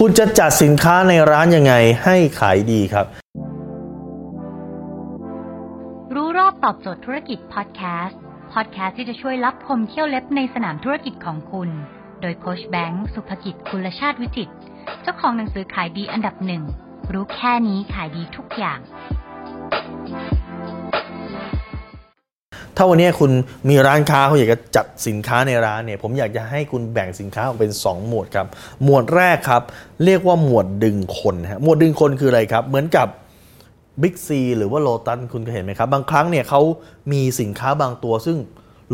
[0.00, 3.06] คุณจะจัดสินค้าในร้านยังไงให้ขายดีครับ
[6.14, 8.20] รู้รอบตอบโจทย์ธุรกิจพอดแคสต์
[8.52, 11.70] พอดแคสต์ที่จะช่วยรับพมเที่ยวเล็บในสนามธุรกิจของคุณ
[12.20, 14.50] โดยโคชแบงค์สุภกิจคุณชาติวิจิต
[15.02, 16.62] เจ้าของหนังสือขายดีอันดับหนึ่ง
[17.12, 18.78] รู้แค่นี้ขายดีทุกอย่าง
[22.76, 23.30] ถ้าวันนี้คุณ
[23.68, 28.46] มีร้านค้าเขาอยากจะจัดสินค้าในร้านเนี่ย ผมอยากจะให้คุณแบ่งสินค้าออกเป็น 2 หมวดครับ
[28.84, 29.62] หมวดแรกครับ
[30.04, 33.06] เรียกว่าหมวดดึงคนฮะหมวดดึงคนคืออะไรครับ เหมือนกับ
[34.02, 36.60] บิ๊กซีหรือว่าโลตัสคุณเคยเห็นไหมครับ บางครั้งเนี่ยเขา
[37.12, 38.38] มีสินค้าบางตัวซึ่ง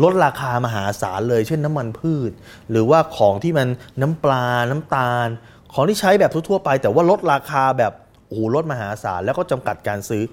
[0.03, 2.31] ลดราคามหาศาลเลย เช่นน้ำมันพืช
[2.71, 3.67] หรือว่าของที่มัน
[4.01, 5.27] น้ำปลา น้ำตาล
[5.73, 7.93] ของที่ใช้แบบทั่วไป แต่ว่าลดราคาแบบ
[8.27, 10.23] โอ้โหลดมหาศาลแล้วก็จำกัดการซื้อ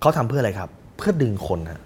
[0.00, 1.80] เขาทำเพื่ออะไรครับ เพื่อดึงคนฮะ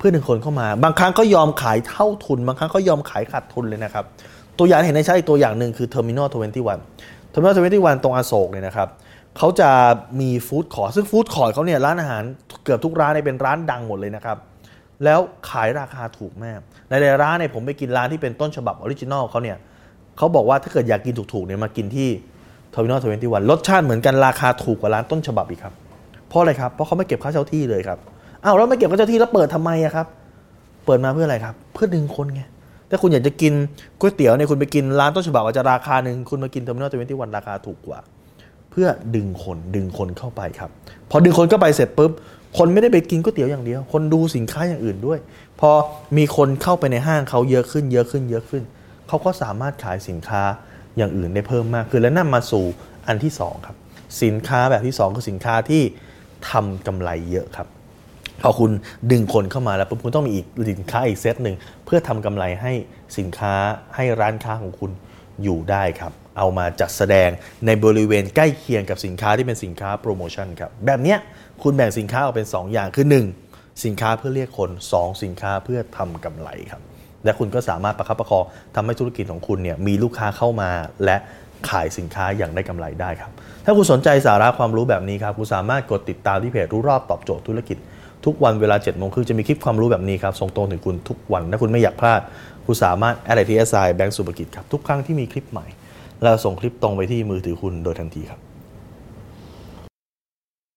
[0.00, 4.04] เพื่อดึงคนเข้ามา บางครั้งก็ยอมขายเท่าทุน บางครั้งก็ยอมขายขาดทุนเลยนะครับ
[4.58, 6.28] ตัวอย่างเห็นได้ชัดอีกตัวอย่างหนึ่งคือ Terminal
[6.80, 8.88] 21 Terminal 21 ตรงอโศกเนี่ยนะครับ
[9.38, 9.70] เขาจะ
[10.20, 12.22] มี food court ซึ่ง food court เขาเนี่ยร้านอาหาร
[12.64, 14.38] เกือบทุกร้านเนี่ยเป็นร้านดังหมดเลยนะครับ
[15.04, 19.56] แล้วขายราคาถูกมาก ในร้านเนี่ยผมไปกินร้านที่เป็นต้นฉบับ original เขาเนี่ย
[20.16, 22.08] เขาบอกว่าถ้าเกิดอยากกินถูกๆเนี่ยมากินที่
[22.74, 25.74] Terminal 21รสชาติเหมือนกันราคาถูกกว่าร้านต้นฉบับอีกครับ
[26.28, 27.98] เพราะอะไรครับ เพราะเขาไม่เก็บค่าเช่าที่เลยครับ
[28.44, 30.06] อ้าวแล้วไม่เก็บค่าเช่าที่แล้วเปิดทำไมอะครับ
[30.86, 32.42] เปิดมาเพื่ออะไรครับ เพื่อดึงคนไง
[32.90, 33.52] ถ้าคุณอยากจะกิน
[33.98, 37.98] ก๋วยเตี๋ยวเนี่ยคุณไปกินร้านต้นฉบับอาจจะราคาหนึ่งคุณมากิน Terminal Twenty One ราคาถูกกว่า
[38.70, 40.70] เพื่อดึงคนดึงคนเข้าไปครับ
[41.10, 42.10] พอดึงคนเข้าไปเสร็จปุ๊บ
[42.58, 45.18] คนไม่ได้ไปกินก๋วยเตี๋ยวอย่างเดียว คนดูสินค้าอย่างอื่นด้วย
[45.60, 45.70] พอ
[46.16, 48.62] มีคนเข้าไปในห้างเขาเยอะขึ้น เยอะขึ้น เยอะขึ้น
[49.08, 50.42] เขาก็สามารถขายสินค้า
[50.96, 52.64] อย่างอื่นได้เพิ่มมากขึ้นและนั่นมาสู่
[53.06, 53.76] อันที่สองครับ
[54.22, 55.82] สินค้าแบบที่สองคือสินค้าที่
[56.50, 57.66] ทำกำไรเยอะครับ
[58.42, 58.70] พอคุณ
[59.10, 62.72] ดึงคนเข้ามาแล้วปุ๊บคุณต้องมีอีกสินค้าอีกเซตหนึ่งเพื่อทำกำไรให้
[63.18, 63.54] สินค้า
[63.94, 64.90] ให้ร้านค้าของคุณ
[65.42, 67.30] อยู่ได้ครับ เอามาจัดแสดง
[67.66, 71.18] ในบริเวณใกล้เคียงกับสินค้าที่เป็นสินค้าโปรโมชั่นครับแบบเนี้ย
[71.62, 73.06] คุณแบ่งสินค้าออกเป็น 2 อย่างคือ
[73.44, 76.82] 1 สินค้าเพื่อเรียกคน 2 สินค้าเพื่อทำกำไรครับ
[77.24, 78.44] และคุณก็สามารถประคับประคอง
[78.74, 80.70] ทำให้ธุรกิจของคุณเนี่ยมีลูกค้าเข้ามา
[81.04, 81.16] และ
[81.68, 83.30] ขายสินค้าอย่างได้กำไรได้ครับ
[83.64, 87.78] ถ้าคุณสนใจสาระความรู้แบบนี้ครับคุณสามารถกดติดตามที่เพจรู้รอบตอบโจทย์ธุรกิจ
[88.24, 92.20] ทุกวันเวลา7จ็ดโมงครึ่งจะมีคลิปความรู้แบบนี้ครับส่งตรงถึงคุณทุกวันถ้าคุณไม่อยากพลาด
[92.66, 95.66] คุณสามารถแอดไลน์ที่แอดไซน์แบงก์ศุภกิจครับทุกครั้งที่มีคลิปใหม่
[96.22, 98.40] เราส่งคลิปตรงไปที่มือถือคุณโดยทันทีครับ